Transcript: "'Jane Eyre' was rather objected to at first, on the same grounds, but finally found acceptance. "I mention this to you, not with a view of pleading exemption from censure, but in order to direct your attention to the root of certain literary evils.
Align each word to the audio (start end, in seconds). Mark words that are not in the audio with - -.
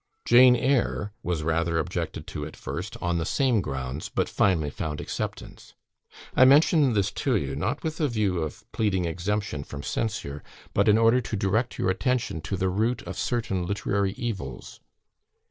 "'Jane 0.25 0.55
Eyre' 0.55 1.13
was 1.21 1.43
rather 1.43 1.77
objected 1.77 2.25
to 2.25 2.43
at 2.43 2.55
first, 2.55 2.97
on 3.03 3.19
the 3.19 3.23
same 3.23 3.61
grounds, 3.61 4.09
but 4.09 4.27
finally 4.27 4.71
found 4.71 4.99
acceptance. 4.99 5.75
"I 6.35 6.43
mention 6.43 6.93
this 6.93 7.11
to 7.21 7.35
you, 7.35 7.55
not 7.55 7.83
with 7.83 8.01
a 8.01 8.07
view 8.07 8.39
of 8.39 8.63
pleading 8.71 9.05
exemption 9.05 9.63
from 9.63 9.83
censure, 9.83 10.41
but 10.73 10.87
in 10.87 10.97
order 10.97 11.21
to 11.21 11.35
direct 11.35 11.77
your 11.77 11.91
attention 11.91 12.41
to 12.41 12.57
the 12.57 12.67
root 12.69 13.03
of 13.03 13.15
certain 13.15 13.67
literary 13.67 14.13
evils. 14.13 14.79